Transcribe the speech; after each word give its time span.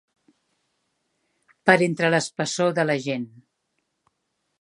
Per 1.69 1.75
entre 1.87 2.09
l'espessor 2.13 2.73
de 2.79 2.87
la 2.91 2.95
gent. 3.05 3.29